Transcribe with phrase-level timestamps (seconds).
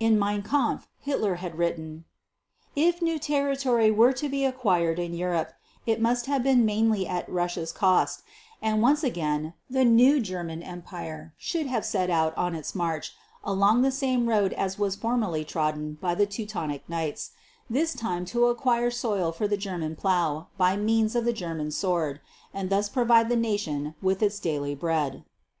[0.00, 2.04] In Mein Kampf, Hitler had written:
[2.74, 5.52] "If new territory were to be acquired in Europe,
[5.86, 8.22] it must have been mainly at Russia's cost,
[8.60, 13.12] and once again the new German Empire should have set out on its march
[13.44, 17.30] along the same road as was formerly trodden by the Teutonic Knights,
[17.70, 22.20] this time to acquire soil for the German plough by means of the German sword
[22.52, 25.24] and thus provide the Nation with its daily bread."